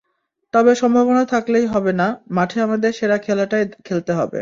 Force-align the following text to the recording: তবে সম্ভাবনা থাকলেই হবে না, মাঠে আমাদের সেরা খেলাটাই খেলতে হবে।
তবে 0.53 0.71
সম্ভাবনা 0.75 1.23
থাকলেই 1.25 1.65
হবে 1.65 1.91
না, 1.93 2.07
মাঠে 2.31 2.57
আমাদের 2.61 2.91
সেরা 2.93 3.17
খেলাটাই 3.17 3.63
খেলতে 3.85 4.11
হবে। 4.13 4.39